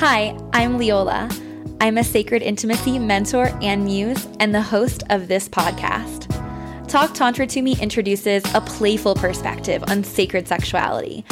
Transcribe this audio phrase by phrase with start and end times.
[0.00, 1.28] Hi, I'm Leola.
[1.80, 6.28] I'm a sacred intimacy mentor and muse, and the host of this podcast.
[6.86, 11.24] Talk Tantra to Me introduces a playful perspective on sacred sexuality.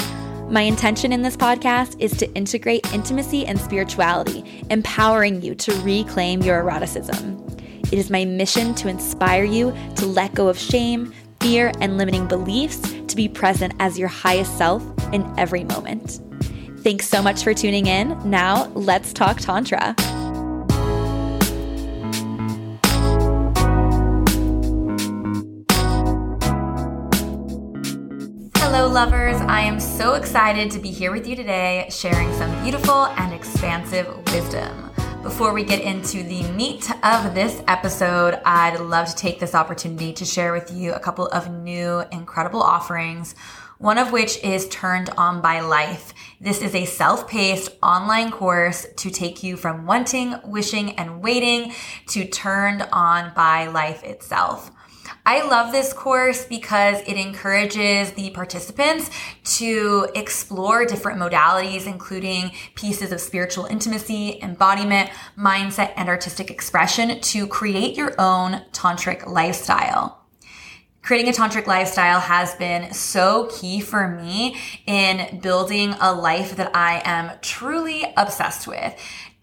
[0.50, 6.42] My intention in this podcast is to integrate intimacy and spirituality, empowering you to reclaim
[6.42, 7.40] your eroticism.
[7.92, 12.26] It is my mission to inspire you to let go of shame, fear, and limiting
[12.26, 16.20] beliefs to be present as your highest self in every moment.
[16.86, 18.16] Thanks so much for tuning in.
[18.30, 19.96] Now, let's talk Tantra.
[28.58, 29.34] Hello, lovers.
[29.48, 34.06] I am so excited to be here with you today, sharing some beautiful and expansive
[34.32, 34.92] wisdom.
[35.24, 40.12] Before we get into the meat of this episode, I'd love to take this opportunity
[40.12, 43.34] to share with you a couple of new incredible offerings.
[43.78, 46.14] One of which is Turned On by Life.
[46.40, 51.74] This is a self paced online course to take you from wanting, wishing, and waiting
[52.08, 54.70] to turned on by life itself.
[55.26, 59.10] I love this course because it encourages the participants
[59.58, 67.46] to explore different modalities, including pieces of spiritual intimacy, embodiment, mindset, and artistic expression to
[67.46, 70.15] create your own tantric lifestyle
[71.06, 76.74] creating a tantric lifestyle has been so key for me in building a life that
[76.74, 78.92] I am truly obsessed with.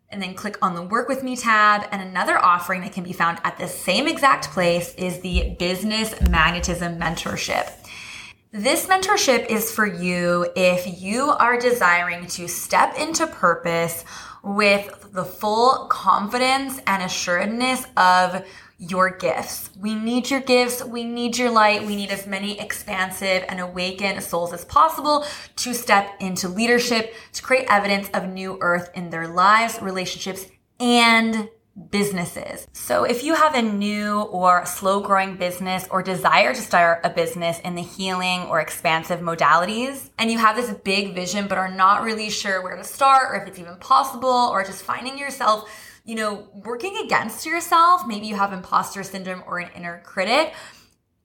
[0.10, 1.88] and then click on the work with me tab.
[1.92, 6.20] And another offering that can be found at the same exact place is the business
[6.28, 7.72] magnetism mentorship.
[8.52, 14.04] This mentorship is for you if you are desiring to step into purpose
[14.44, 18.46] with the full confidence and assuredness of
[18.78, 19.70] your gifts.
[19.78, 20.84] We need your gifts.
[20.84, 21.86] We need your light.
[21.86, 25.26] We need as many expansive and awakened souls as possible
[25.58, 30.46] to step into leadership, to create evidence of new earth in their lives, relationships,
[30.80, 31.50] and
[31.92, 32.68] businesses.
[32.74, 37.10] So if you have a new or slow growing business or desire to start a
[37.10, 41.72] business in the healing or expansive modalities, and you have this big vision but are
[41.72, 45.70] not really sure where to start or if it's even possible or just finding yourself
[46.06, 50.56] you know, working against yourself, maybe you have imposter syndrome or an inner critic,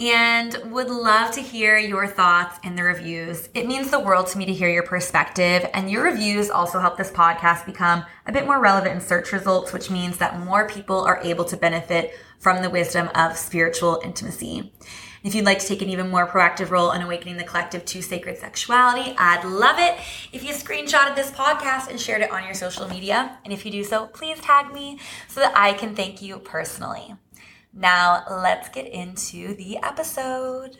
[0.00, 3.48] and would love to hear your thoughts in the reviews.
[3.52, 6.96] It means the world to me to hear your perspective, and your reviews also help
[6.96, 11.00] this podcast become a bit more relevant in search results, which means that more people
[11.00, 14.72] are able to benefit from the wisdom of spiritual intimacy.
[15.24, 18.00] If you'd like to take an even more proactive role in awakening the collective to
[18.00, 19.98] sacred sexuality, I'd love it
[20.32, 23.36] if you screenshotted this podcast and shared it on your social media.
[23.44, 27.16] And if you do so, please tag me so that I can thank you personally.
[27.72, 30.78] Now, let's get into the episode.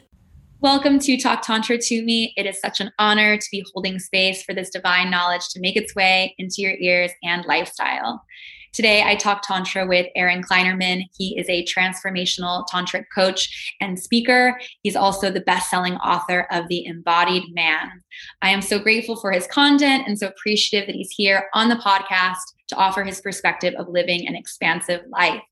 [0.61, 2.33] Welcome to Talk Tantra to Me.
[2.37, 5.77] It is such an honor to be holding space for this divine knowledge to make
[5.77, 8.25] its way into your ears and lifestyle.
[8.73, 11.03] Today, I talk Tantra with Aaron Kleinerman.
[11.17, 14.59] He is a transformational Tantric coach and speaker.
[14.83, 18.03] He's also the best selling author of The Embodied Man.
[18.43, 21.77] I am so grateful for his content and so appreciative that he's here on the
[21.77, 22.37] podcast
[22.69, 25.43] to offer his perspective of living an expansive life.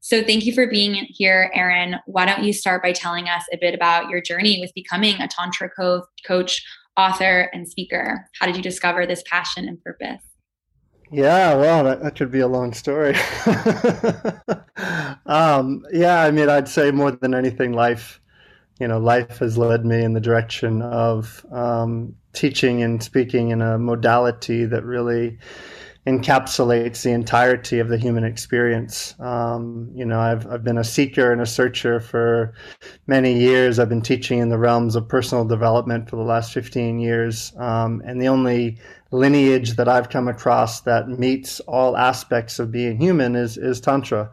[0.00, 1.96] So, thank you for being here, Aaron.
[2.06, 5.28] Why don't you start by telling us a bit about your journey with becoming a
[5.28, 6.64] Tantra co- coach,
[6.96, 8.26] author, and speaker?
[8.38, 10.22] How did you discover this passion and purpose?
[11.12, 13.16] Yeah, well, that, that could be a long story.
[15.26, 18.20] um, yeah, I mean, I'd say more than anything, life,
[18.78, 23.60] you know, life has led me in the direction of um, teaching and speaking in
[23.60, 25.38] a modality that really
[26.06, 29.14] encapsulates the entirety of the human experience.
[29.20, 32.54] Um, you know, I've, I've been a seeker and a searcher for
[33.06, 33.78] many years.
[33.78, 37.52] I've been teaching in the realms of personal development for the last 15 years.
[37.58, 38.78] Um, and the only
[39.10, 44.30] lineage that I've come across that meets all aspects of being human is, is Tantra.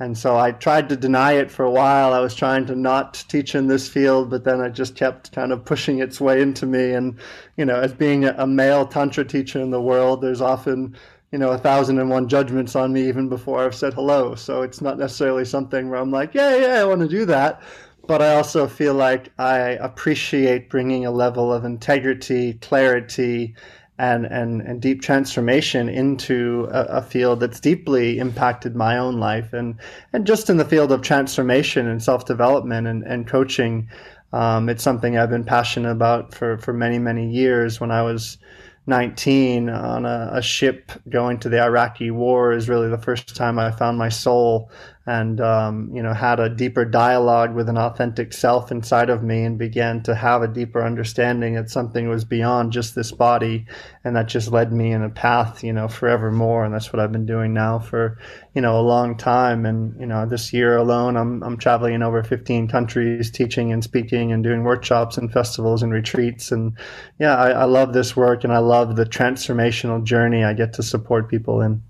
[0.00, 2.14] And so I tried to deny it for a while.
[2.14, 5.52] I was trying to not teach in this field, but then I just kept kind
[5.52, 6.92] of pushing its way into me.
[6.92, 7.18] And,
[7.58, 10.96] you know, as being a male Tantra teacher in the world, there's often,
[11.32, 14.34] you know, a thousand and one judgments on me even before I've said hello.
[14.34, 17.60] So it's not necessarily something where I'm like, yeah, yeah, I want to do that.
[18.06, 23.54] But I also feel like I appreciate bringing a level of integrity, clarity,
[24.00, 29.52] and, and, and deep transformation into a, a, field that's deeply impacted my own life
[29.52, 29.78] and,
[30.14, 33.88] and just in the field of transformation and self-development and, and coaching
[34.32, 37.80] um, it's something I've been passionate about for, for many, many years.
[37.80, 38.38] When I was
[38.86, 43.58] 19 on a, a ship going to the Iraqi war is really the first time
[43.58, 44.70] I found my soul
[45.06, 49.44] and um, you know had a deeper dialogue with an authentic self inside of me
[49.44, 53.64] and began to have a deeper understanding that something was beyond just this body
[54.04, 56.64] and that just led me in a path you know forevermore.
[56.64, 58.18] And that's what I've been doing now for
[58.54, 59.64] you know a long time.
[59.64, 63.82] And you know this year alone I'm I'm traveling in over 15 countries teaching and
[63.82, 66.52] speaking and doing workshops and festivals and retreats.
[66.52, 66.76] And
[67.18, 70.82] yeah I, I love this work and I love the transformational journey I get to
[70.82, 71.82] support people in.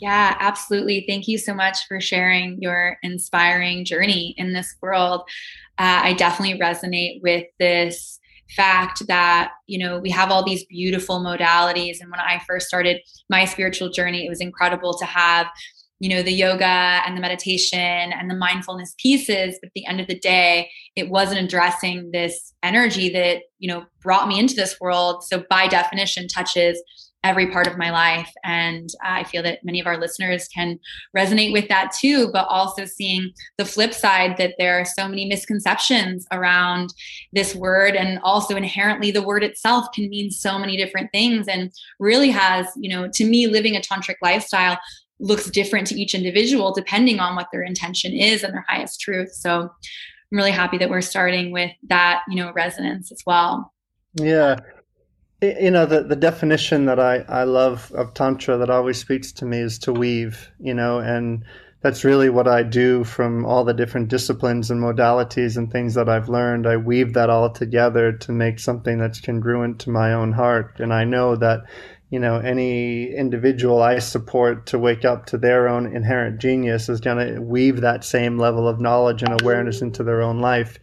[0.00, 1.04] Yeah, absolutely.
[1.06, 5.22] Thank you so much for sharing your inspiring journey in this world.
[5.78, 8.18] Uh, I definitely resonate with this
[8.56, 13.00] fact that you know we have all these beautiful modalities and when i first started
[13.28, 15.46] my spiritual journey it was incredible to have
[16.00, 16.64] you know the yoga
[17.06, 21.10] and the meditation and the mindfulness pieces but at the end of the day it
[21.10, 26.26] wasn't addressing this energy that you know brought me into this world so by definition
[26.26, 26.82] touches
[27.22, 28.32] every part of my life.
[28.44, 30.78] And uh, I feel that many of our listeners can
[31.16, 35.26] resonate with that too, but also seeing the flip side that there are so many
[35.26, 36.94] misconceptions around
[37.32, 37.94] this word.
[37.94, 42.66] And also inherently, the word itself can mean so many different things and really has,
[42.76, 44.78] you know, to me, living a tantric lifestyle
[45.22, 49.30] looks different to each individual depending on what their intention is and their highest truth.
[49.32, 53.74] So I'm really happy that we're starting with that, you know, resonance as well.
[54.14, 54.56] Yeah
[55.42, 59.44] you know the the definition that I I love of tantra that always speaks to
[59.44, 61.44] me is to weave you know and
[61.82, 66.10] that's really what I do from all the different disciplines and modalities and things that
[66.10, 66.66] I've learned.
[66.66, 70.78] I weave that all together to make something that's congruent to my own heart.
[70.78, 71.60] And I know that
[72.10, 77.00] you know any individual I support to wake up to their own inherent genius is
[77.00, 80.78] going to weave that same level of knowledge and awareness into their own life.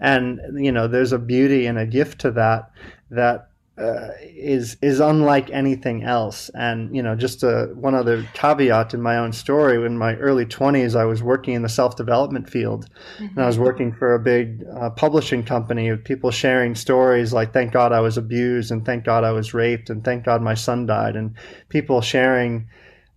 [0.00, 2.72] And you know there's a beauty and a gift to that
[3.10, 3.49] that
[3.80, 6.50] uh, is is unlike anything else.
[6.54, 9.84] And you know, just a, one other caveat in my own story.
[9.84, 13.24] In my early twenties, I was working in the self development field, mm-hmm.
[13.24, 13.64] and I was mm-hmm.
[13.64, 18.00] working for a big uh, publishing company of people sharing stories like "Thank God I
[18.00, 21.34] was abused," and "Thank God I was raped," and "Thank God my son died," and
[21.70, 22.68] people sharing,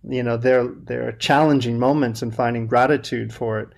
[0.08, 3.68] you know, their their challenging moments and finding gratitude for it.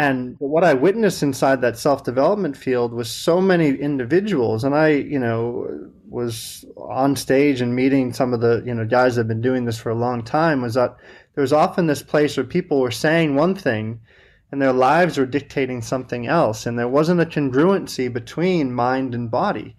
[0.00, 4.88] And what I witnessed inside that self development field was so many individuals, and I,
[4.92, 9.28] you know, was on stage and meeting some of the you know guys that have
[9.28, 10.96] been doing this for a long time was that
[11.34, 14.00] there was often this place where people were saying one thing
[14.50, 19.30] and their lives were dictating something else and there wasn't a congruency between mind and
[19.30, 19.76] body.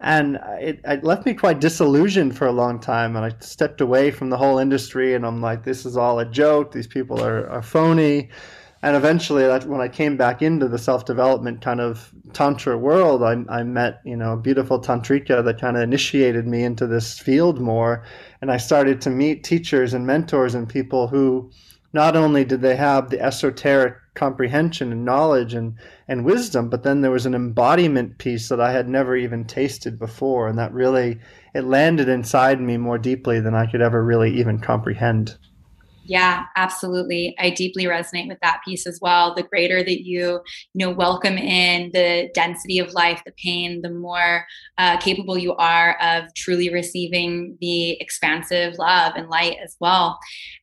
[0.00, 4.10] And it, it left me quite disillusioned for a long time and i stepped away
[4.10, 6.72] from the whole industry and i'm like this is all a joke.
[6.72, 8.28] These people are, are phony
[8.82, 13.62] and eventually when i came back into the self-development kind of tantra world i, I
[13.62, 18.04] met you know a beautiful tantrika that kind of initiated me into this field more.
[18.40, 21.50] And i started to meet teachers and mentors and people who
[21.92, 25.74] not only did they have the esoteric comprehension and knowledge and,
[26.08, 29.98] and wisdom but then there was an embodiment piece that i had never even tasted
[29.98, 30.48] before.
[30.48, 31.18] And that really
[31.54, 35.36] it landed inside me more deeply than i could ever really even comprehend
[36.04, 37.36] yeah, absolutely.
[37.38, 39.34] I deeply resonate with that piece as well.
[39.34, 40.40] The greater that you,
[40.74, 44.44] you know, welcome in the density of life, the pain, the more
[44.78, 50.18] uh, capable you are of truly receiving the expansive love and light as well.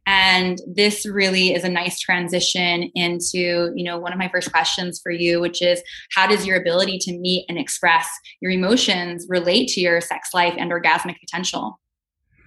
[0.05, 4.99] And this really is a nice transition into, you know, one of my first questions
[5.01, 5.81] for you, which is
[6.13, 8.09] how does your ability to meet and express
[8.41, 11.79] your emotions relate to your sex life and orgasmic potential?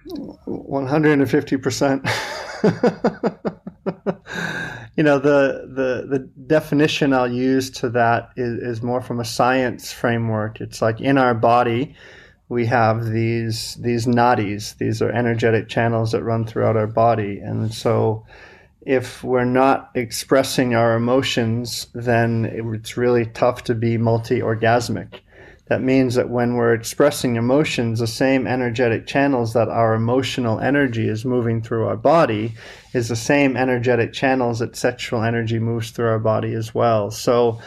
[0.07, 2.09] 150%.
[4.95, 9.25] you know the, the the definition I'll use to that is, is more from a
[9.25, 10.61] science framework.
[10.61, 11.95] It's like in our body
[12.49, 14.77] we have these these nadis.
[14.77, 18.25] These are energetic channels that run throughout our body, and so
[18.85, 25.19] if we're not expressing our emotions, then it's really tough to be multi orgasmic.
[25.67, 31.07] That means that when we're expressing emotions, the same energetic channels that our emotional energy
[31.07, 32.55] is moving through our body
[32.93, 37.11] is the same energetic channels that sexual energy moves through our body as well.
[37.11, 37.61] So,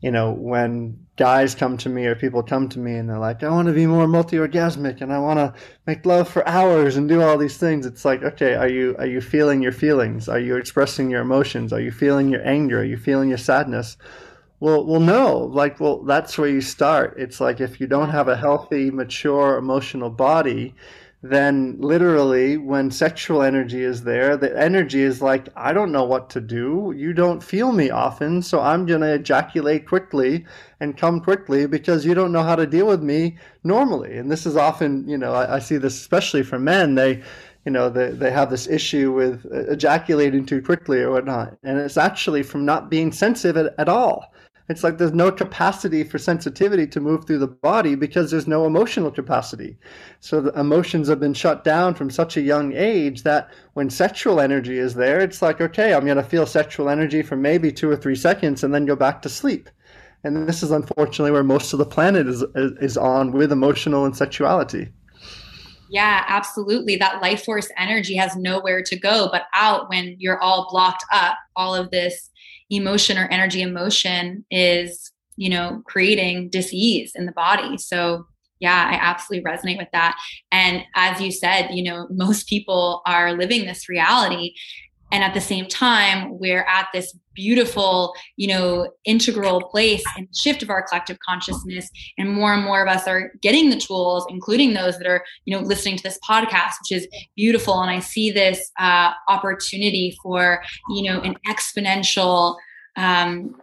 [0.00, 3.42] you know, when guys come to me or people come to me and they're like,
[3.42, 5.52] I want to be more multi-orgasmic and I want to
[5.86, 7.84] make love for hours and do all these things.
[7.84, 10.28] It's like, okay, are you are you feeling your feelings?
[10.28, 11.72] Are you expressing your emotions?
[11.72, 12.80] Are you feeling your anger?
[12.80, 13.98] Are you feeling your sadness?
[14.60, 15.38] Well, well, no.
[15.38, 17.14] Like, well, that's where you start.
[17.18, 20.74] It's like if you don't have a healthy, mature emotional body,
[21.22, 26.28] then literally when sexual energy is there, the energy is like, I don't know what
[26.30, 26.92] to do.
[26.96, 30.46] You don't feel me often, so I'm going to ejaculate quickly
[30.80, 34.16] and come quickly because you don't know how to deal with me normally.
[34.18, 36.94] And this is often, you know, I, I see this especially for men.
[36.96, 37.22] They,
[37.64, 41.56] you know, they, they have this issue with uh, ejaculating too quickly or whatnot.
[41.62, 44.32] And it's actually from not being sensitive at, at all.
[44.70, 48.66] It's like there's no capacity for sensitivity to move through the body because there's no
[48.66, 49.76] emotional capacity.
[50.20, 54.40] So the emotions have been shut down from such a young age that when sexual
[54.40, 57.90] energy is there, it's like, okay, I'm going to feel sexual energy for maybe two
[57.90, 59.68] or three seconds and then go back to sleep.
[60.22, 64.16] And this is unfortunately where most of the planet is, is on with emotional and
[64.16, 64.92] sexuality.
[65.88, 66.94] Yeah, absolutely.
[66.94, 71.38] That life force energy has nowhere to go but out when you're all blocked up.
[71.56, 72.29] All of this
[72.70, 77.78] emotion or energy emotion is you know creating disease in the body.
[77.78, 78.26] So
[78.60, 80.18] yeah i absolutely resonate with that.
[80.52, 84.54] And as you said you know most people are living this reality
[85.12, 90.62] and at the same time we're at this beautiful you know integral place and shift
[90.62, 91.88] of our collective consciousness.
[92.18, 95.56] And more and more of us are getting the tools including those that are you
[95.56, 97.80] know listening to this podcast which is beautiful.
[97.80, 102.56] And i see this uh, opportunity for you know an exponential
[102.96, 103.54] um,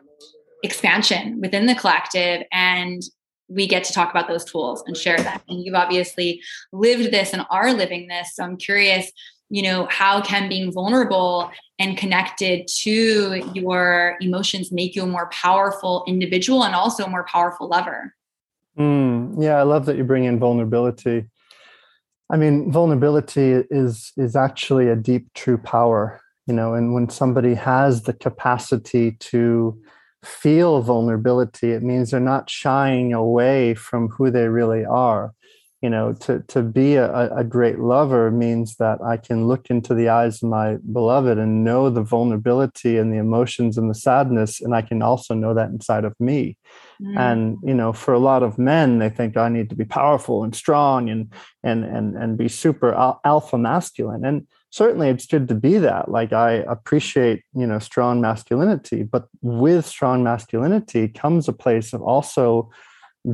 [0.63, 2.43] expansion within the collective.
[2.51, 3.01] And
[3.49, 5.39] we get to talk about those tools and share them.
[5.47, 6.41] And you've obviously
[6.73, 8.35] lived this and are living this.
[8.35, 9.11] So i'm curious
[9.49, 15.29] you know how can being vulnerable and connected to your emotions make you a more
[15.29, 18.13] powerful individual and also a more powerful lover?
[18.77, 21.25] Mm, yeah i love that you bring in vulnerability.
[22.29, 27.53] I mean vulnerability is is actually a deep true power you know and when somebody
[27.53, 29.79] has the capacity to
[30.23, 35.33] feel vulnerability it means they're not shying away from who they really are
[35.81, 39.93] you know to to be a, a great lover means that i can look into
[39.93, 44.59] the eyes of my beloved and know the vulnerability and the emotions and the sadness
[44.59, 46.57] and i can also know that inside of me.
[46.99, 47.19] Mm.
[47.19, 50.43] and you know for a lot of men they think i need to be powerful
[50.43, 51.31] and strong and
[51.63, 52.93] and and and be super
[53.23, 54.25] alpha masculine.
[54.25, 56.09] And certainly it's good to be that.
[56.09, 62.01] Like i appreciate you know strong masculinity but with strong masculinity comes a place of
[62.01, 62.69] also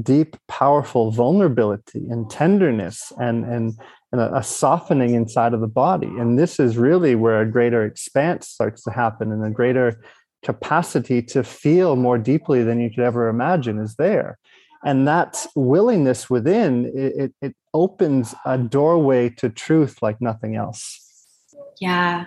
[0.02, 3.74] deep, powerful vulnerability and tenderness and, and,
[4.12, 6.08] and a, a, softening inside of the body.
[6.08, 10.02] And this is really where a greater expanse starts to happen and a greater
[10.44, 14.38] capacity to feel more deeply than you could ever imagine is there.
[14.86, 21.00] And that willingness within, it, it opens a doorway to truth like nothing else.
[21.80, 22.26] Yeah,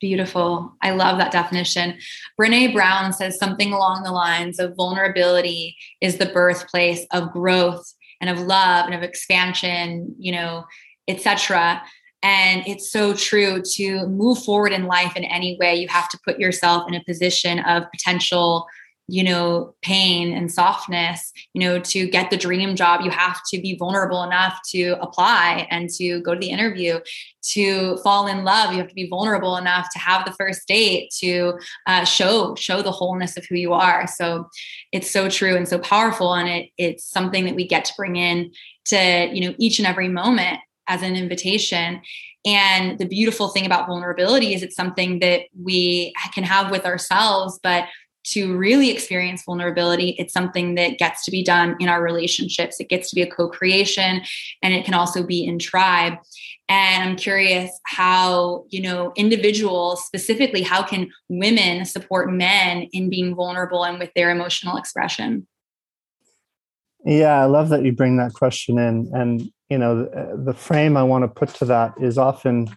[0.00, 0.74] Beautiful.
[0.82, 1.98] I love that definition.
[2.38, 8.28] Brene Brown says something along the lines of vulnerability is the birthplace of growth and
[8.28, 10.64] of love and of expansion, you know,
[11.08, 11.82] etc.
[12.22, 16.18] And it's so true to move forward in life in any way, you have to
[16.24, 18.66] put yourself in a position of potential
[19.08, 23.60] you know pain and softness you know to get the dream job you have to
[23.60, 26.98] be vulnerable enough to apply and to go to the interview.
[27.52, 31.12] To fall in love you have to be vulnerable enough to have the first date
[31.20, 31.52] to
[31.86, 34.08] uh, show show the wholeness of who you are.
[34.08, 34.48] So
[34.90, 38.16] it's so true and so powerful and it it's something that we get to bring
[38.16, 38.50] in
[38.86, 40.58] to you know each and every moment
[40.88, 42.00] as an invitation.
[42.44, 47.58] And the beautiful thing about vulnerability is it's something that we can have with ourselves
[47.62, 47.86] but
[48.32, 52.80] to really experience vulnerability, it's something that gets to be done in our relationships.
[52.80, 54.22] It gets to be a co creation
[54.62, 56.14] and it can also be in tribe.
[56.68, 63.34] And I'm curious how, you know, individuals specifically, how can women support men in being
[63.36, 65.46] vulnerable and with their emotional expression?
[67.04, 69.08] Yeah, I love that you bring that question in.
[69.14, 72.76] And, you know, the, the frame I want to put to that is often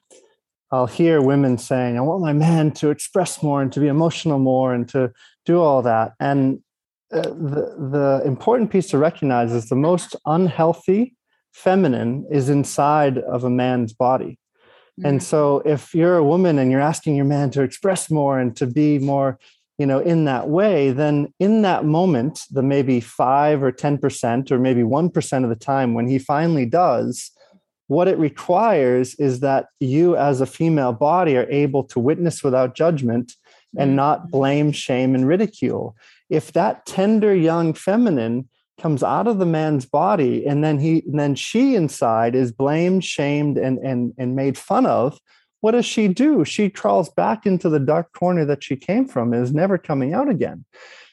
[0.71, 4.37] I'll hear women saying, I want my man to express more and to be emotional
[4.37, 5.11] more and to
[5.49, 6.13] do all that.
[6.19, 6.59] And
[7.11, 7.63] uh, the,
[7.95, 11.15] the important piece to recognize is the most unhealthy
[11.53, 14.37] feminine is inside of a man's body.
[14.99, 15.07] Mm-hmm.
[15.07, 18.55] And so if you're a woman and you're asking your man to express more and
[18.57, 19.39] to be more
[19.79, 24.59] you know, in that way, then in that moment, the maybe five or 10% or
[24.59, 27.31] maybe 1% of the time when he finally does,
[27.87, 32.75] what it requires is that you as a female body are able to witness without
[32.75, 33.35] judgment
[33.77, 34.29] and not mm-hmm.
[34.31, 35.95] blame, shame, and ridicule.
[36.29, 38.49] If that tender young feminine
[38.79, 43.03] comes out of the man's body and then he and then she inside is blamed,
[43.03, 45.19] shamed, and and and made fun of,
[45.61, 46.45] what does she do?
[46.45, 50.13] She crawls back into the dark corner that she came from and is never coming
[50.13, 50.65] out again.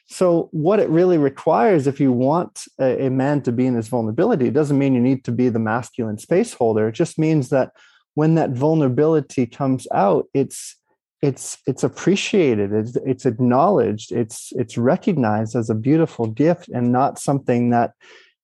[0.08, 3.88] So, what it really requires, if you want a, a, man to be in his
[3.88, 6.88] vulnerability, it doesn't mean you need to be the masculine space holder.
[6.88, 7.72] It just means that
[8.14, 10.76] when that vulnerability comes out, it's
[11.22, 17.18] it's it's appreciated, it's, it's acknowledged, it's it's recognized as a beautiful gift and not
[17.18, 17.92] something that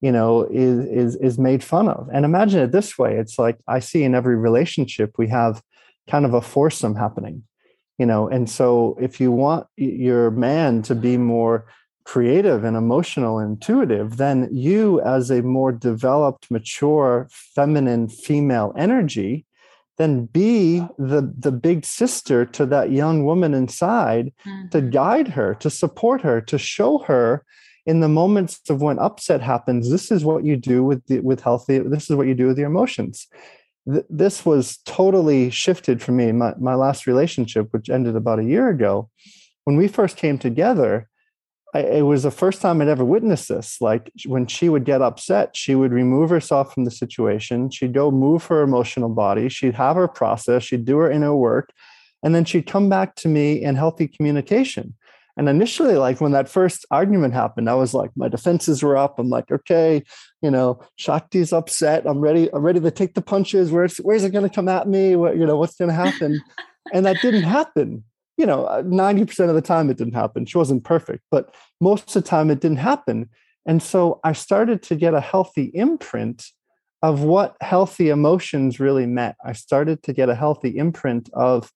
[0.00, 2.08] you know is is is made fun of.
[2.12, 5.62] And imagine it this way: it's like I see in every relationship we have
[6.10, 7.44] kind of a foursome happening
[7.98, 11.66] you know and so if you want your man to be more
[12.04, 19.46] creative and emotional intuitive then you as a more developed mature feminine female energy
[19.98, 24.68] then be the the big sister to that young woman inside mm-hmm.
[24.68, 27.44] to guide her to support her to show her
[27.84, 31.40] in the moments of when upset happens this is what you do with the, with
[31.40, 33.28] healthy this is what you do with your emotions
[33.90, 36.32] th- this was totally shifted for me.
[36.32, 39.10] My, my last relationship, which ended about a year ago,
[39.64, 41.08] when we first came together,
[41.74, 43.80] I, it was the first time I'd ever witnessed this.
[43.80, 47.70] Like when she would get upset, she would remove herself from the situation.
[47.70, 49.48] She'd go move her emotional body.
[49.48, 50.62] She'd have her process.
[50.62, 51.72] She'd do her inner work.
[52.22, 54.94] And then she'd come back to me in healthy communication.
[55.36, 59.18] And initially, like when that first argument happened, I was like, my defenses were up.
[59.18, 60.02] I'm like, okay,
[60.42, 62.06] you know, Shakti's upset.
[62.06, 62.52] I'm ready.
[62.52, 63.72] I'm ready to take the punches.
[63.72, 65.16] Where's where's it going to come at me?
[65.16, 66.38] What you know, what's going to happen?
[66.92, 68.04] and that didn't happen.
[68.36, 70.46] You know, uh, ninety percent of the time it didn't happen.
[70.46, 73.28] She wasn't perfect, but most of the time it didn't happen.
[73.66, 76.46] And so I started to get a healthy imprint
[77.02, 79.36] of what healthy emotions really meant.
[79.44, 81.72] I started to get a healthy imprint of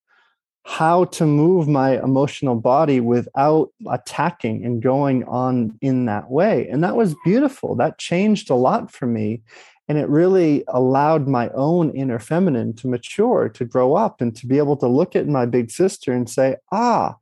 [0.65, 6.67] how to move my emotional body without attacking and going on in that way.
[6.69, 7.77] And that was beautiful.
[7.77, 9.43] That changed a lot for me.
[9.89, 14.47] And it really allowed my own inner feminine to mature, to grow up, and to
[14.47, 17.17] be able to look at my big sister and say, ah,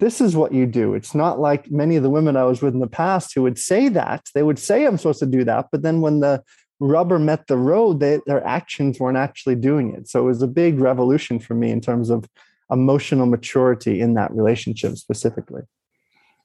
[0.00, 0.94] this is what you do.
[0.94, 3.58] It's not like many of the women I was with in the past who would
[3.58, 4.28] say that.
[4.34, 5.68] They would say, I'm supposed to do that.
[5.70, 6.42] But then when the
[6.80, 10.08] rubber met the road, they, their actions weren't actually doing it.
[10.08, 12.28] So it was a big revolution for me in terms of
[12.70, 15.62] emotional maturity in that relationship specifically.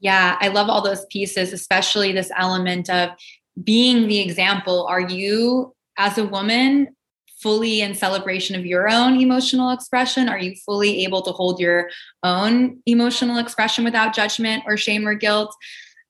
[0.01, 3.11] Yeah, I love all those pieces, especially this element of
[3.63, 4.85] being the example.
[4.87, 6.95] Are you, as a woman,
[7.41, 10.29] fully in celebration of your own emotional expression?
[10.29, 11.89] Are you fully able to hold your
[12.23, 15.55] own emotional expression without judgment or shame or guilt?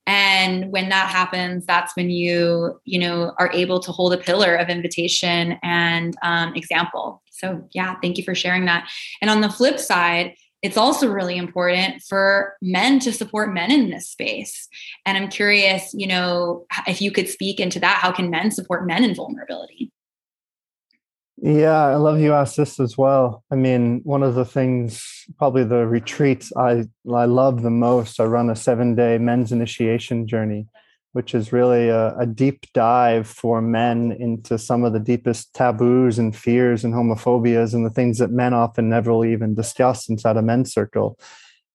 [0.08, 4.54] and when that happens that's when you you know are able to hold a pillar
[4.54, 8.88] of invitation and um, example so, yeah, thank you for sharing that.
[9.20, 10.34] And on the flip side,
[10.66, 14.68] it's also really important for men to support men in this space.
[15.06, 18.84] And I'm curious, you know, if you could speak into that, how can men support
[18.84, 19.92] men in vulnerability?
[21.36, 23.44] Yeah, I love you asked this as well.
[23.52, 25.04] I mean, one of the things,
[25.38, 28.18] probably the retreats I I love the most.
[28.18, 30.66] I run a seven day men's initiation journey,
[31.16, 36.18] which is really a, a, deep dive for men into some of the deepest taboos
[36.18, 40.42] and fears and homophobias and the things that men often never even discuss inside a
[40.42, 41.18] men's circle.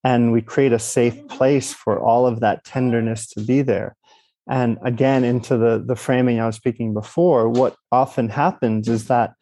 [0.03, 3.95] And we create a safe place for all of that tenderness to be there.
[4.47, 9.33] And again, into the, the framing I was speaking before, what often happens is that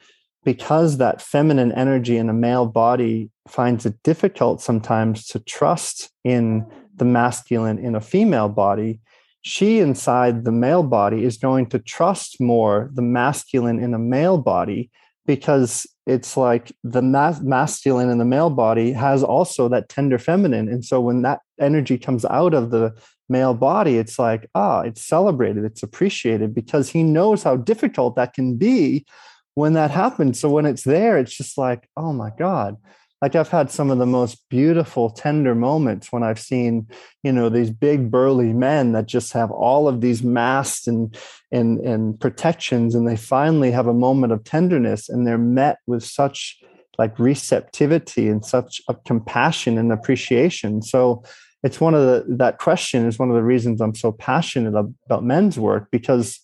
[0.45, 6.65] because that feminine energy in a male body finds it difficult sometimes to trust in
[6.95, 9.01] the masculine in a female body,
[9.41, 14.38] she inside the male body is going to trust more the masculine in a male
[14.38, 14.89] body
[15.25, 20.67] because it's like the mas- masculine in the male body has also that tender feminine.
[20.67, 22.93] And so when that energy comes out of the
[23.32, 28.34] male body it's like ah it's celebrated it's appreciated because he knows how difficult that
[28.34, 29.06] can be
[29.54, 30.39] when that happens.
[30.39, 32.75] So when it's there it's just like oh my god
[33.21, 36.88] like i've had some of the most beautiful tender moments when i've seen
[37.23, 41.17] you know these big burly men that just have all of these masks and
[41.51, 46.03] and and protections and they finally have a moment of tenderness and they're met with
[46.03, 46.60] such
[46.99, 50.82] like receptivity and such a compassion and appreciation.
[50.82, 51.23] So
[51.63, 55.23] it's one of the that question is one of the reasons i'm so passionate about
[55.23, 56.39] men's work because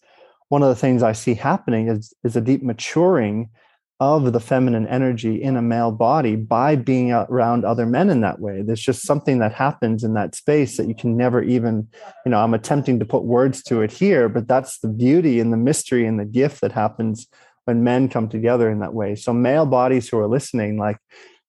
[0.50, 3.50] one of the things i see happening is is a deep maturing
[4.00, 8.40] of the feminine energy in a male body by being around other men in that
[8.40, 8.62] way.
[8.62, 11.88] There's just something that happens in that space that you can never even,
[12.26, 15.54] you know, I'm attempting to put words to it here, but that's the beauty and
[15.54, 17.28] the mystery and the gift that happens
[17.64, 19.16] when men come together in that way.
[19.16, 20.98] So, male bodies who are listening, like,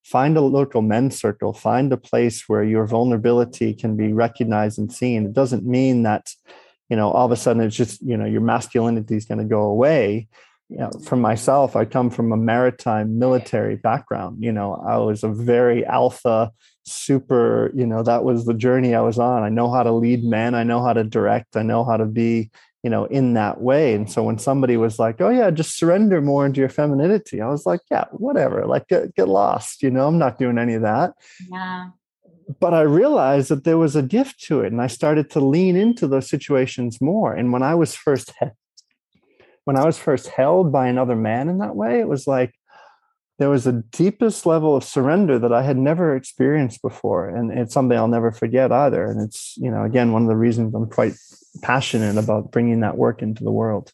[0.05, 4.93] find a local men's circle, find a place where your vulnerability can be recognized and
[4.93, 5.27] seen.
[5.27, 6.31] It doesn't mean that,
[6.89, 9.45] you know, all of a sudden it's just, you know, your masculinity is going to
[9.45, 10.29] go away
[10.69, 14.43] you know, for myself, I come from a maritime military background.
[14.43, 16.51] You know, I was a very alpha,
[16.85, 19.43] super, you know, that was the journey I was on.
[19.45, 22.05] I know how to lead men, I know how to direct, I know how to
[22.05, 22.51] be,
[22.83, 23.95] you know, in that way.
[23.95, 27.49] And so when somebody was like, oh, yeah, just surrender more into your femininity, I
[27.49, 29.83] was like, yeah, whatever, like get, get lost.
[29.83, 31.15] You know, I'm not doing any of that.
[31.49, 31.91] Yeah.
[32.61, 34.71] But I realized that there was a gift to it.
[34.73, 37.35] And I started to lean into those situations more.
[37.35, 38.33] And when I was first
[39.67, 42.55] when I was first held by another man in that way, it was like
[43.41, 47.29] there was a deepest level of surrender that I had never experienced before.
[47.29, 49.05] And it's something I'll never forget either.
[49.05, 51.15] And it's, you know, again, one of the reasons I'm quite
[51.63, 53.93] passionate about bringing that work into the world.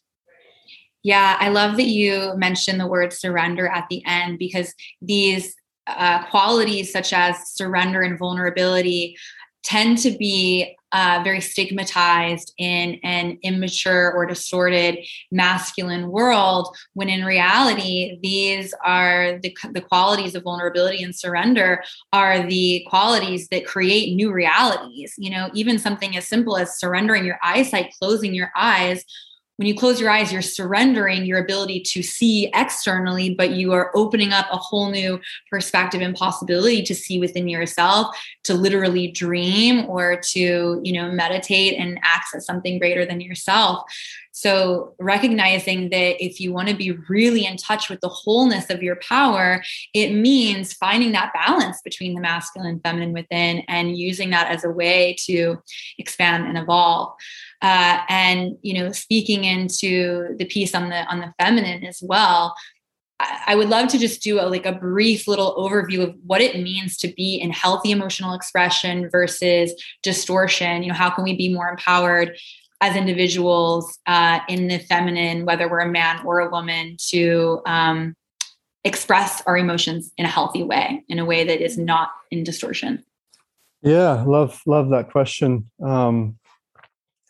[1.01, 5.55] Yeah, I love that you mentioned the word surrender at the end because these
[5.87, 9.17] uh, qualities, such as surrender and vulnerability,
[9.63, 14.99] tend to be uh, very stigmatized in an immature or distorted
[15.31, 22.45] masculine world, when in reality, these are the, the qualities of vulnerability and surrender are
[22.47, 25.15] the qualities that create new realities.
[25.17, 29.03] You know, even something as simple as surrendering your eyesight, closing your eyes
[29.57, 33.91] when you close your eyes, you're surrendering your ability to see externally, but you are
[33.95, 35.19] opening up a whole new
[35.51, 41.75] perspective and possibility to see within yourself, to literally dream or to, you know, meditate
[41.77, 43.83] and access something greater than yourself.
[44.35, 48.81] So, recognizing that if you want to be really in touch with the wholeness of
[48.81, 54.31] your power, it means finding that balance between the masculine and feminine within and using
[54.31, 55.61] that as a way to
[55.99, 57.13] expand and evolve.
[57.61, 62.55] Uh, and you know, speaking into the piece on the on the feminine as well,
[63.19, 66.59] I would love to just do a, like a brief little overview of what it
[66.59, 70.81] means to be in healthy emotional expression versus distortion.
[70.81, 72.35] You know, how can we be more empowered
[72.83, 78.13] as individuals uh, in the feminine, whether we're a man or a woman, to um,
[78.83, 83.01] express our emotions in a healthy way, in a way that is not in distortion.
[83.81, 85.71] Yeah, love love that question.
[85.81, 86.37] Um,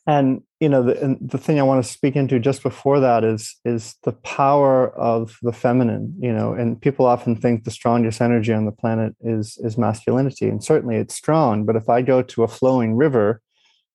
[0.07, 3.55] and you know, the the thing I want to speak into just before that is
[3.63, 6.15] is the power of the feminine.
[6.19, 10.49] You know, and people often think the strongest energy on the planet is is masculinity,
[10.49, 11.63] and certainly it's strong.
[11.63, 13.39] But if I go to a flowing river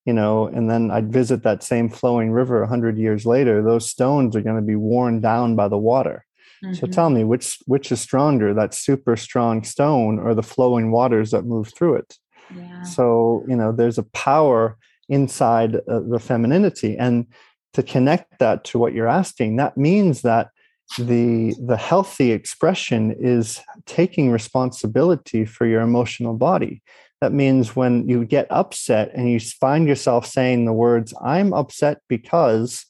[0.04, 3.88] you know, and then I'd visit that same flowing river a hundred years later, those
[3.88, 6.24] stones are going to be worn down by the water.
[6.64, 6.74] Mm-hmm.
[6.74, 11.30] So tell me, which which is stronger, that super strong stone or the flowing waters
[11.30, 12.16] that move through it?
[12.54, 12.82] Yeah.
[12.82, 14.76] So you know, there's a power
[15.08, 17.26] inside uh, the femininity, and
[17.74, 20.50] to connect that to what you're asking, that means that
[20.98, 26.82] the the healthy expression is taking responsibility for your emotional body
[27.20, 31.98] that means when you get upset and you find yourself saying the words, I'm upset
[32.08, 32.86] because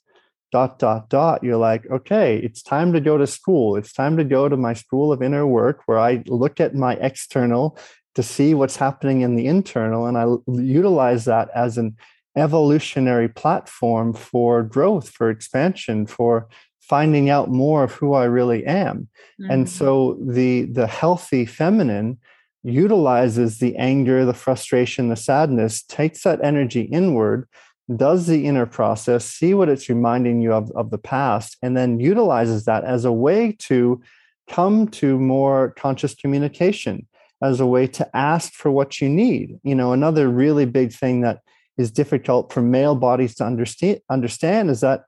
[0.52, 3.76] dot, dot, dot, you're like, okay, it's time to go to school.
[3.76, 6.94] It's time to go to my school of inner work where I look at my
[6.94, 7.78] external
[8.14, 10.06] to see what's happening in the internal.
[10.06, 10.26] And I
[10.60, 11.96] utilize that as an
[12.36, 16.48] evolutionary platform for growth, for expansion, for
[16.80, 19.08] finding out more of who I really am.
[19.40, 19.50] Mm-hmm.
[19.50, 22.18] And so the the healthy feminine
[22.64, 27.48] utilizes the anger, the frustration, the sadness, takes that energy inward,
[27.96, 32.00] does the inner process, see what it's reminding you of, of the past, and then
[32.00, 34.00] utilizes that as a way to
[34.48, 37.06] come to more conscious communication,
[37.42, 39.58] as a way to ask for what you need.
[39.62, 41.40] You know, another really big thing that
[41.78, 45.04] is difficult for male bodies to understand understand is that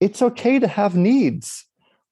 [0.00, 1.66] it's okay to have needs.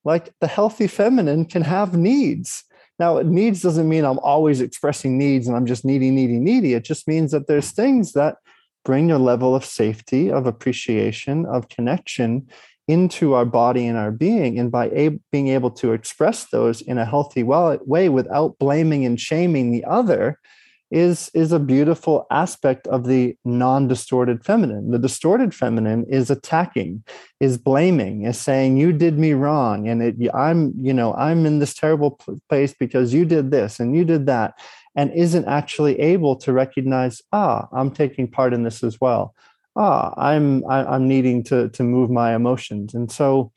[0.05, 2.65] Like the healthy feminine can have needs
[2.99, 6.75] now, needs doesn't mean I'm always expressing needs and I'm just needy, needy, needy.
[6.75, 8.37] It just means that there's things that
[8.85, 12.47] bring a level of safety, of appreciation, of connection
[12.87, 14.59] into our body and our being.
[14.59, 19.19] And by a- being able to express those in a healthy way without blaming and
[19.19, 20.39] shaming the other,
[20.95, 24.93] is is a beautiful aspect of the non-distorted feminine.
[24.93, 27.03] The distorted feminine is attacking
[27.41, 31.59] is blaming is saying you did me wrong and it, i'm you know i'm in
[31.59, 34.55] this terrible place because you did this and you did that
[34.95, 39.35] and isn't actually able to recognize ah i'm taking part in this as well.
[39.77, 42.95] Ah i'm I, am i am needing to to move my emotions.
[42.95, 43.51] And so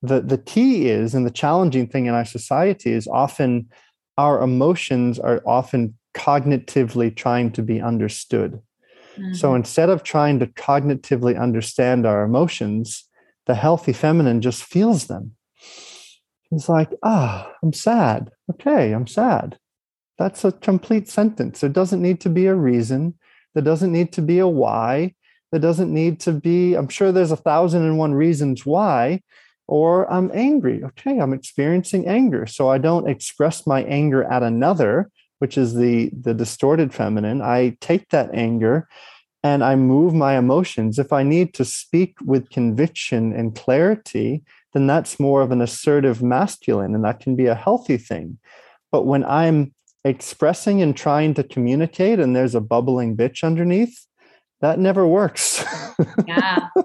[0.00, 3.68] the the key is and the challenging thing in our society is often
[4.16, 8.60] our emotions are often cognitively trying to be understood.
[9.16, 9.34] Mm-hmm.
[9.34, 13.08] so instead of trying to cognitively understand our emotions
[13.46, 15.32] the healthy feminine just feels them.
[16.52, 18.30] It's like ah oh, i'm sad.
[18.52, 19.58] Okay i'm sad.
[20.18, 21.60] That's a complete sentence.
[21.60, 23.14] There doesn't need to be a reason.
[23.54, 25.14] There doesn't need to be a why.
[25.50, 29.22] There doesn't need to be i'm sure there's a thousand and one reasons why
[29.68, 30.82] or I'm angry.
[30.82, 32.46] Okay, I'm experiencing anger.
[32.46, 37.42] So I don't express my anger at another, which is the the distorted feminine.
[37.42, 38.88] I take that anger
[39.42, 40.98] and I move my emotions.
[40.98, 46.22] If I need to speak with conviction and clarity, then that's more of an assertive
[46.22, 48.38] masculine and that can be a healthy thing.
[48.90, 49.74] But when I'm
[50.04, 54.06] expressing and trying to communicate and there's a bubbling bitch underneath,
[54.60, 55.64] that never works.
[56.26, 56.68] yeah.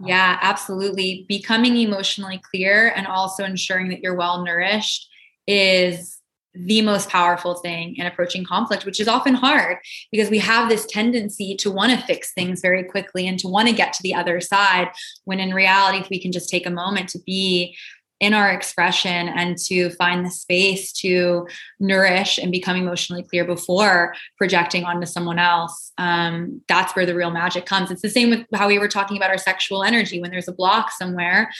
[0.00, 1.26] Yeah, absolutely.
[1.28, 5.08] Becoming emotionally clear and also ensuring that you're well nourished
[5.46, 6.17] is
[6.54, 9.78] the most powerful thing in approaching conflict, which is often hard
[10.10, 13.68] because we have this tendency to want to fix things very quickly and to want
[13.68, 14.88] to get to the other side.
[15.24, 17.76] When in reality, if we can just take a moment to be
[18.20, 21.46] in our expression and to find the space to
[21.78, 27.30] nourish and become emotionally clear before projecting onto someone else um, that's where the real
[27.30, 30.30] magic comes it's the same with how we were talking about our sexual energy when
[30.30, 31.50] there's a block somewhere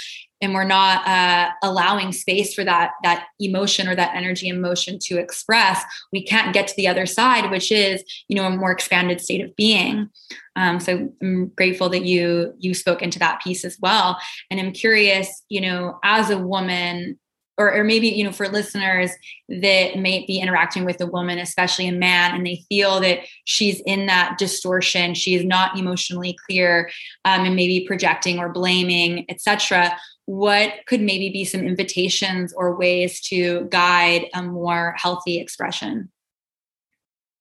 [0.41, 5.19] and we're not uh, allowing space for that that emotion or that energy emotion to
[5.19, 9.21] express we can't get to the other side which is you know a more expanded
[9.21, 10.09] state of being.
[10.57, 14.19] Um, so i'm grateful that you you spoke into that piece as well.
[14.51, 17.19] And i'm curious you know as a woman
[17.59, 19.11] or, or maybe you know for listeners
[19.49, 23.83] that may be interacting with a woman especially a man and they feel that she's
[23.85, 26.89] in that distortion she's not emotionally clear
[27.25, 29.95] um, and maybe projecting or blaming etc
[30.29, 36.11] what could maybe be some invitations or ways to guide a more healthy expression?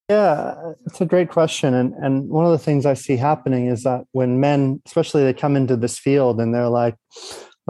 [0.07, 1.73] Yeah, it's a great question.
[1.73, 5.33] And, and one of the things I see happening is that when men, especially they
[5.33, 6.95] come into this field and they're like,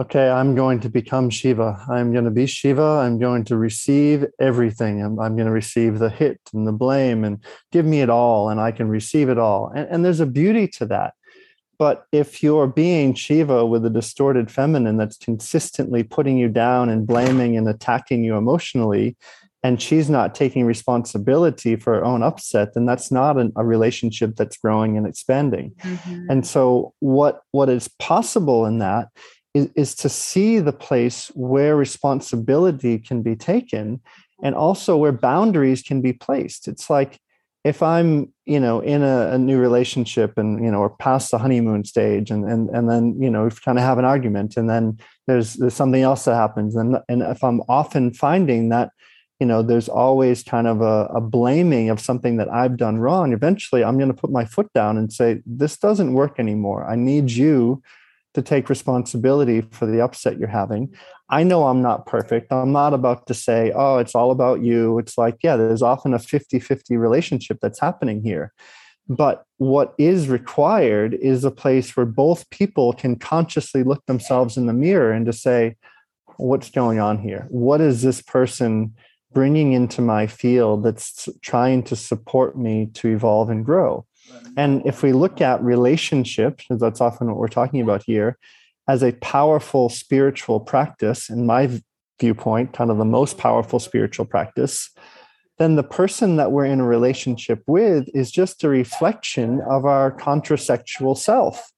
[0.00, 1.84] okay, I'm going to become Shiva.
[1.90, 3.00] I'm going to be Shiva.
[3.02, 5.02] I'm going to receive everything.
[5.02, 8.50] I'm, I'm going to receive the hit and the blame and give me it all,
[8.50, 9.72] and I can receive it all.
[9.74, 11.14] And, and there's a beauty to that.
[11.78, 17.06] But if you're being Shiva with a distorted feminine that's consistently putting you down and
[17.06, 19.16] blaming and attacking you emotionally,
[19.62, 24.36] and she's not taking responsibility for her own upset, then that's not an, a relationship
[24.36, 25.72] that's growing and expanding.
[25.82, 26.30] Mm-hmm.
[26.30, 29.08] And so, what what is possible in that
[29.54, 34.00] is, is to see the place where responsibility can be taken,
[34.42, 36.68] and also where boundaries can be placed.
[36.68, 37.20] It's like
[37.68, 41.38] if I'm, you know, in a, a, new relationship and, you know, or past the
[41.38, 44.70] honeymoon stage and, and, and then, you know, we kind of have an argument and
[44.70, 46.74] then there's, there's something else that happens.
[46.74, 48.90] And, and if I'm often finding that,
[49.38, 53.34] you know, there's always kind of a, a blaming of something that I've done wrong,
[53.34, 56.88] eventually I'm going to put my foot down and say, this doesn't work anymore.
[56.88, 57.82] I need you
[58.38, 60.94] to take responsibility for the upset you're having.
[61.28, 62.52] I know I'm not perfect.
[62.52, 64.98] I'm not about to say, oh, it's all about you.
[64.98, 68.52] It's like, yeah, there's often a 50 50 relationship that's happening here.
[69.08, 74.66] But what is required is a place where both people can consciously look themselves in
[74.66, 75.76] the mirror and to say,
[76.36, 77.46] what's going on here?
[77.48, 78.94] What is this person
[79.32, 84.06] bringing into my field that's trying to support me to evolve and grow?
[84.56, 88.38] And if we look at relationships, that's often what we're talking about here,
[88.88, 91.80] as a powerful spiritual practice, in my
[92.20, 94.90] viewpoint, kind of the most powerful spiritual practice,
[95.58, 100.12] then the person that we're in a relationship with is just a reflection of our
[100.12, 101.70] contrasexual self.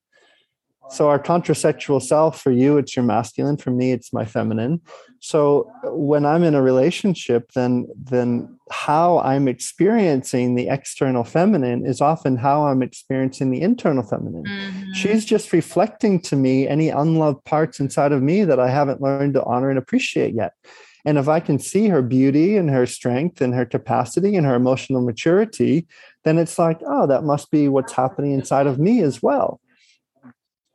[0.91, 3.57] So, our contrasexual self, for you, it's your masculine.
[3.57, 4.81] For me, it's my feminine.
[5.21, 12.01] So, when I'm in a relationship, then, then how I'm experiencing the external feminine is
[12.01, 14.45] often how I'm experiencing the internal feminine.
[14.45, 14.93] Mm-hmm.
[14.95, 19.35] She's just reflecting to me any unloved parts inside of me that I haven't learned
[19.35, 20.55] to honor and appreciate yet.
[21.05, 24.55] And if I can see her beauty and her strength and her capacity and her
[24.55, 25.87] emotional maturity,
[26.25, 29.61] then it's like, oh, that must be what's happening inside of me as well.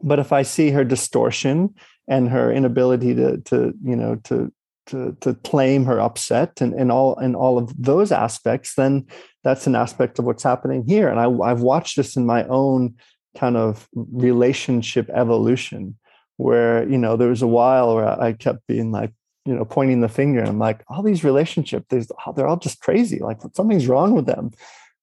[0.05, 1.73] But if I see her distortion
[2.07, 4.53] and her inability to, to you know, to
[4.87, 9.07] to, to claim her upset and, and all and all of those aspects, then
[9.43, 11.09] that's an aspect of what's happening here.
[11.09, 12.93] And I, I've watched this in my own
[13.35, 15.97] kind of relationship evolution,
[16.37, 19.11] where you know there was a while where I kept being like,
[19.45, 21.87] you know, pointing the finger, and I'm like, all these relationships,
[22.35, 23.17] they're all just crazy.
[23.17, 24.51] Like something's wrong with them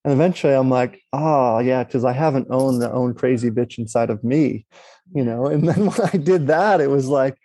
[0.03, 4.09] And eventually I'm like, oh yeah, because I haven't owned the own crazy bitch inside
[4.09, 4.65] of me,
[5.13, 5.45] you know.
[5.53, 7.37] And then when I did that, it was like,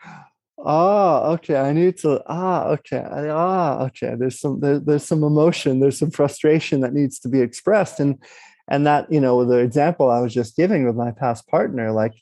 [0.58, 4.14] oh, okay, I need to, ah, okay, ah, okay.
[4.18, 8.00] There's some there, there's some emotion, there's some frustration that needs to be expressed.
[8.00, 8.20] And
[8.68, 12.14] and that, you know, the example I was just giving with my past partner, like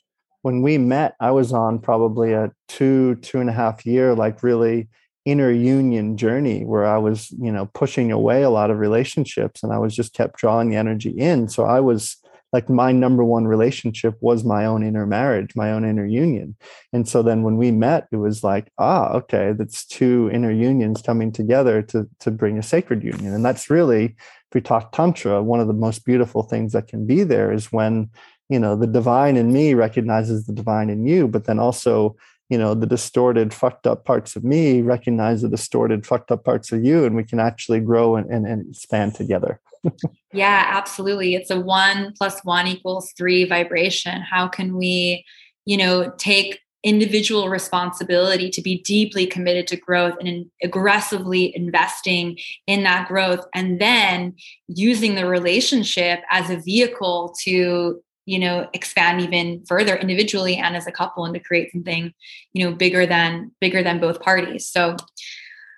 [0.43, 4.43] when we met, I was on probably a two, two and a half year, like
[4.43, 4.87] really
[5.27, 9.73] inner union journey where I was, you know, pushing away a lot of relationships and
[9.73, 11.49] I was just kept drawing the energy in.
[11.49, 12.15] So I was
[12.53, 16.55] like my number one relationship was my own inner marriage, my own inner union.
[16.93, 21.01] And so then when we met, it was like, ah, okay, that's two inner unions
[21.01, 23.33] coming together to to bring a sacred union.
[23.33, 27.05] And that's really, if we talk tantra, one of the most beautiful things that can
[27.05, 28.09] be there is when
[28.47, 32.15] you know the divine in me recognizes the divine in you but then also
[32.49, 36.71] you know the distorted fucked up parts of me recognize the distorted fucked up parts
[36.71, 39.59] of you and we can actually grow and, and, and expand together.
[40.33, 41.35] Yeah absolutely.
[41.35, 44.21] It's a one plus one equals three vibration.
[44.21, 45.25] How can we
[45.65, 52.83] you know take individual responsibility to be deeply committed to growth and aggressively investing in
[52.83, 54.33] that growth and then
[54.67, 60.85] using the relationship as a vehicle to you know expand even further individually and as
[60.85, 62.13] a couple and to create something
[62.53, 64.69] you know bigger than bigger than both parties.
[64.69, 64.95] So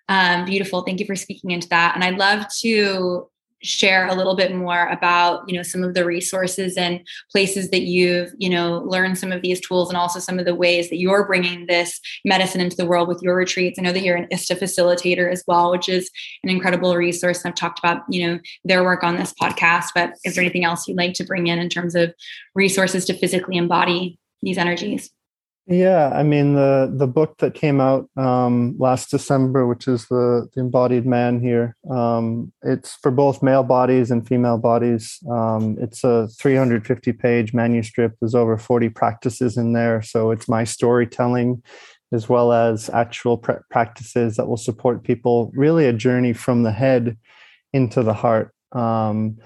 [0.10, 0.82] um, beautiful.
[0.82, 1.96] Thank you for speaking into that.
[1.96, 3.30] And i'd love to
[3.62, 7.82] share a little bit more about you know some of the resources and places that
[7.82, 10.98] you've you know learned some of these tools and also some of the ways that
[10.98, 13.78] you're bringing this medicine into the world with your retreats.
[13.78, 16.10] I know that you're an ista facilitator as well which is
[16.44, 17.44] an incredible resource.
[17.44, 20.66] And i've talked about you know their work on this podcast but is there anything
[20.66, 22.14] else you'd like to bring in in terms of
[22.56, 25.12] resources to physically embody these energies
[25.70, 30.50] yeah, I mean the the book that came out um, last December, which is the,
[30.54, 31.76] the embodied man here.
[31.92, 35.20] Um, it's for both male bodies and female bodies.
[35.30, 38.18] Um, it's a 350 page manuscript.
[38.20, 41.62] There's over 40 practices in there, so it's my storytelling
[42.12, 45.52] as well as actual pr- practices that will support people.
[45.54, 47.16] Really, a journey from the head
[47.74, 48.56] into the heart.
[48.72, 49.38] Um,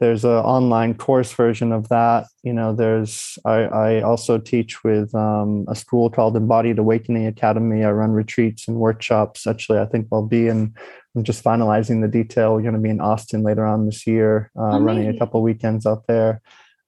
[0.00, 2.26] there's an online course version of that.
[2.42, 7.84] You know there's i, I also teach with um, a school called embodied awakening academy.
[7.84, 9.46] I run retreats and workshops.
[9.46, 10.74] Actually i think i'll be in
[11.14, 12.54] i'm just finalizing the detail.
[12.54, 15.86] We're going to be in austin later on this year uh, running a couple weekends
[15.86, 16.40] out there.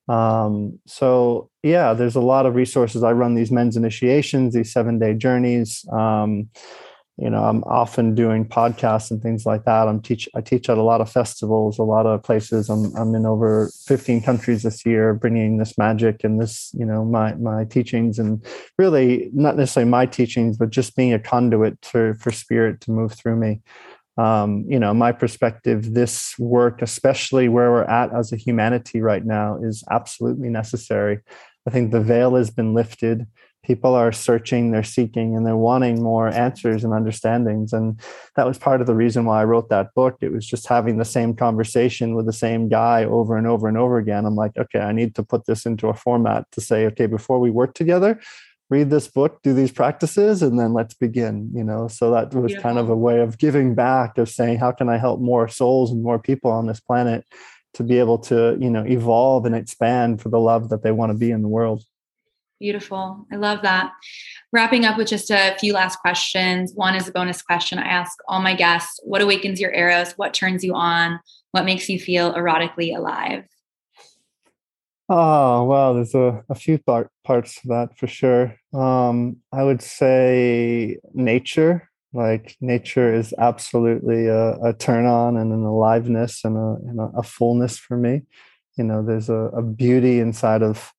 [0.09, 3.03] Um, so yeah there's a lot of resources.
[3.03, 5.87] I run these men's initiations these seven day journeys.
[5.93, 6.49] Um,
[7.19, 9.87] you know i'm often doing podcasts and things like that.
[9.87, 12.71] I'm teach i teach at a lot of festivals a lot of places.
[12.71, 17.05] I'm, I'm in over 15 countries this year bringing this magic and this you know
[17.05, 18.45] my my teachings and
[18.79, 23.13] really not necessarily my teachings but just being a conduit to, for spirit to move
[23.13, 23.61] through me.
[24.19, 29.25] Um, you know my perspective this work especially where we're at as a humanity right
[29.25, 31.21] now is absolutely necessary.
[31.67, 33.27] I think the veil has been lifted
[33.63, 37.73] people are searching they're seeking and they're wanting more answers and understandings.
[37.73, 37.99] And
[38.37, 40.17] that was part of the reason why i wrote that book.
[40.21, 43.79] It was just having the same conversation with the same guy over and over and
[43.79, 44.27] over again.
[44.27, 47.39] I'm like okay i need to put this into a format to say okay before
[47.39, 48.21] we work together
[48.71, 51.89] read this book do these practices and then let's begin you know?
[51.89, 54.99] So that was kind of a way of giving back of saying how can i
[54.99, 57.25] help more souls and more people on this planet
[57.75, 61.11] to be able to you know evolve and expand for the love that they want
[61.13, 61.85] to be in the world
[62.63, 63.27] Beautiful.
[63.33, 63.91] I love that.
[64.53, 66.71] Wrapping up with just a few last questions.
[66.77, 70.13] One is a bonus question I ask all my guests What awakens your eros?
[70.13, 71.19] What turns you on?
[71.51, 73.47] What makes you feel erotically alive?
[75.09, 78.55] Oh, well, there's a, a few part, parts to that for sure.
[78.73, 81.91] Um, I would say nature.
[82.13, 87.25] Like nature is absolutely a, a turn on and an aliveness and a, and a,
[87.25, 88.23] fullness for me.
[88.79, 90.93] You know, there's a beauty inside of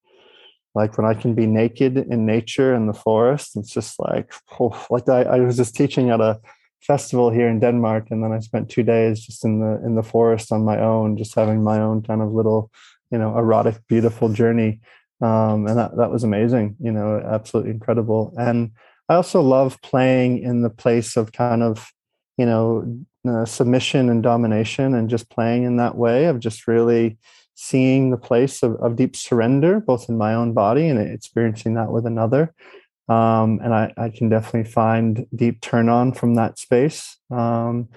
[0.75, 4.85] like when I can be naked in nature in the forest, it's just like, oh,
[4.89, 6.39] like I, I was just teaching at a
[6.81, 10.03] festival here in Denmark, and then I spent two days just in the in the
[10.03, 12.71] forest on my own, just having my own kind of little,
[13.11, 14.79] you know, erotic, beautiful journey,
[15.21, 16.75] um, and that that was amazing.
[16.79, 18.33] You know, absolutely incredible.
[18.37, 18.71] And
[19.09, 21.91] I also love playing in the place of kind of,
[22.37, 27.17] you know, uh, submission and domination, and just playing in that way of just really
[27.55, 31.91] seeing the place of, of deep surrender, both in my own body and experiencing that
[31.91, 32.53] with another.
[33.09, 37.17] Um, and I, I, can definitely find deep turn on from that space.
[37.29, 37.89] Um,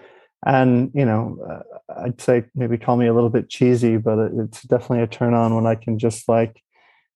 [0.44, 4.32] and you know, uh, I'd say maybe call me a little bit cheesy, but it,
[4.36, 6.60] it's definitely a turn on when I can just like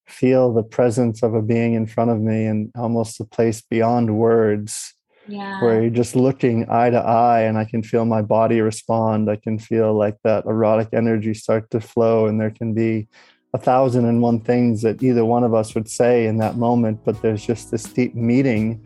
[0.07, 4.17] feel the presence of a being in front of me and almost a place beyond
[4.17, 4.95] words
[5.31, 5.63] yeah.
[5.63, 9.31] where you're just looking eye to eye and I can feel my body respond.
[9.31, 13.09] I can feel like that erotic energy start to flow, and there can be
[13.53, 17.01] a thousand and one things that either one of us would say in that moment,
[17.05, 18.85] but there's just this deep meeting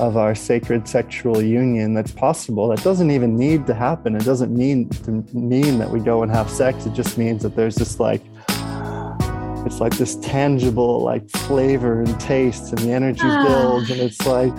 [0.00, 2.68] of our sacred sexual union that's possible.
[2.68, 4.16] That doesn't even need to happen.
[4.16, 6.86] It doesn't mean to mean that we go and have sex.
[6.86, 8.22] It just means that there's this like
[9.66, 13.46] it's like this tangible like flavor and taste and the energy ah.
[13.46, 14.52] builds and it's like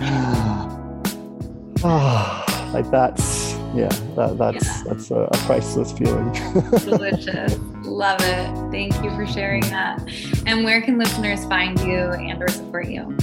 [1.86, 4.82] ah like that's yeah that, that's yeah.
[4.86, 6.32] that's a, a, priceless feeling.
[6.84, 7.58] Delicious.
[7.84, 8.70] Love it.
[8.72, 10.02] Thank you for sharing that.
[10.46, 13.16] And where can listeners find you and or support you?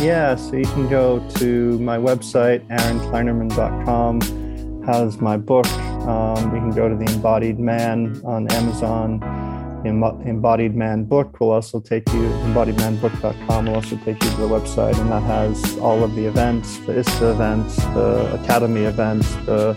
[0.00, 4.20] Yeah so you can go to my website aaronkleinerman.com
[4.84, 5.66] has my book.
[6.06, 9.20] Um, you can go to the embodied man on amazon
[9.84, 14.98] Embodied Man book will also take you, embodiedmanbook.com will also take you to the website,
[14.98, 19.76] and that has all of the events, the ISTA events, the Academy events, the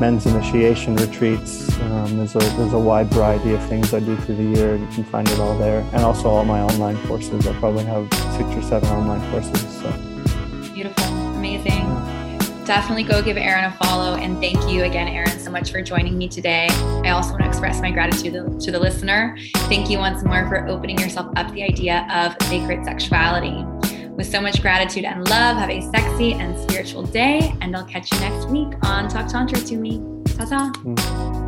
[0.00, 1.78] men's initiation retreats.
[1.80, 4.86] Um, there's, a, there's a wide variety of things I do through the year, you
[4.88, 5.80] can find it all there.
[5.92, 7.46] And also all my online courses.
[7.46, 9.80] I probably have six or seven online courses.
[9.80, 10.09] So.
[12.70, 14.14] Definitely go give Aaron a follow.
[14.14, 16.68] And thank you again, Aaron, so much for joining me today.
[17.04, 19.36] I also want to express my gratitude to the listener.
[19.66, 23.64] Thank you once more for opening yourself up the idea of sacred sexuality.
[24.10, 27.52] With so much gratitude and love, have a sexy and spiritual day.
[27.60, 30.00] And I'll catch you next week on Talk Tantra to Me.
[30.36, 30.72] Ta ta.
[30.84, 31.39] Mm.